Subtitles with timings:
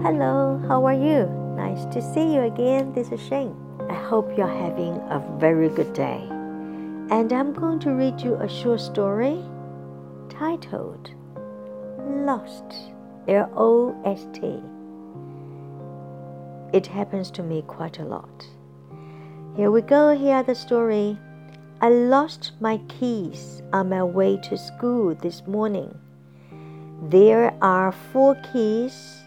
[0.00, 1.26] Hello, how are you?
[1.56, 2.92] Nice to see you again.
[2.92, 3.56] This is Shane.
[3.90, 6.22] I hope you're having a very good day.
[7.10, 9.42] And I'm going to read you a short story
[10.28, 11.10] titled
[11.98, 12.92] Lost.
[13.26, 14.62] L O S T.
[16.72, 18.46] It happens to me quite a lot.
[19.56, 20.16] Here we go.
[20.16, 21.18] Here the story.
[21.80, 25.92] I lost my keys on my way to school this morning.
[27.02, 29.24] There are four keys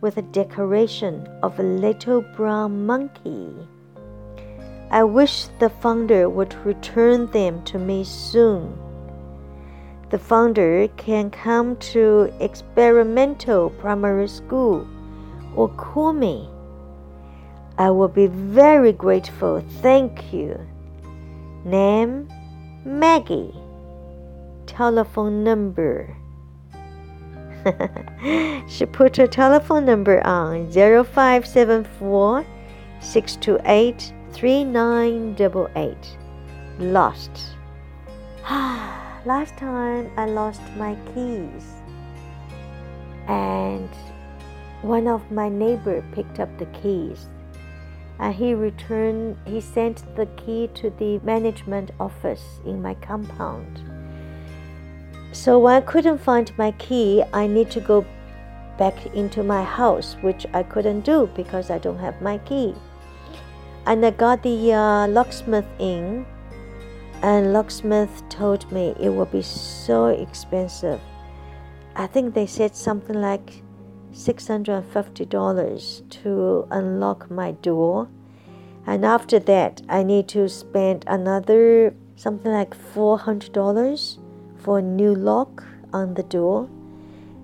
[0.00, 3.54] with a decoration of a little brown monkey.
[4.90, 8.78] I wish the founder would return them to me soon.
[10.10, 14.86] The founder can come to experimental primary school
[15.56, 16.48] or call me.
[17.78, 19.64] I will be very grateful.
[19.82, 20.60] Thank you.
[21.64, 22.28] Name
[22.84, 23.54] Maggie.
[24.66, 26.16] Telephone number.
[28.68, 32.46] she put her telephone number on 0574
[33.00, 35.96] 628 3988.
[36.78, 37.30] Lost.
[39.24, 41.72] Last time I lost my keys.
[43.26, 43.90] And
[44.82, 47.28] one of my neighbor picked up the keys
[48.18, 53.82] and he returned he sent the key to the management office in my compound
[55.32, 58.04] so when i couldn't find my key i need to go
[58.78, 62.74] back into my house which i couldn't do because i don't have my key
[63.86, 66.26] and i got the uh, locksmith in
[67.22, 71.00] and locksmith told me it will be so expensive
[71.94, 73.62] i think they said something like
[74.16, 78.08] $650 to unlock my door.
[78.86, 84.18] And after that, I need to spend another something like $400
[84.66, 86.68] for a new lock on the door.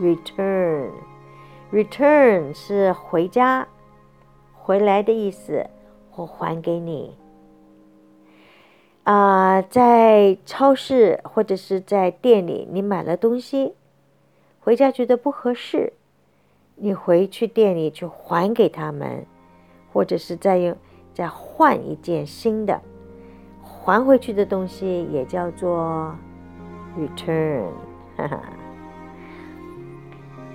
[0.00, 0.90] return,
[1.70, 3.68] return 是回家、
[4.54, 5.66] 回来的意思，
[6.10, 7.14] 或还给你。
[9.02, 13.74] 啊、在超市或者是在店里，你买了东西，
[14.60, 15.92] 回家觉得不合适。
[16.76, 19.26] 你回去店里去还给他们，
[19.92, 20.74] 或者是再用
[21.12, 22.80] 再换一件新的，
[23.62, 26.16] 还回去的东西也叫做
[26.98, 27.66] return。
[28.17, 28.41] 哈哈，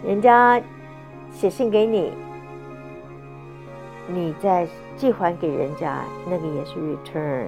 [0.04, 0.60] 人家
[1.32, 2.12] 写信给你，
[4.06, 7.46] 你再寄还给人家，那个也是 return。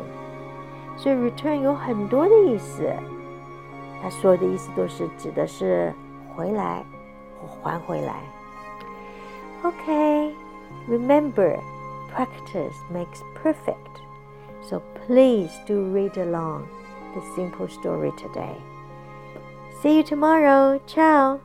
[0.97, 2.91] 所以 return 有很多的意思，
[4.03, 5.93] 它所有的意思都是指的是
[6.35, 6.83] 回来
[7.39, 8.15] 或还回来。
[9.63, 10.33] Okay,
[10.89, 11.59] remember,
[12.15, 13.77] practice makes perfect.
[14.63, 16.63] So please do read along
[17.15, 18.57] the simple story today.
[19.82, 20.80] See you tomorrow.
[20.86, 21.42] Ciao.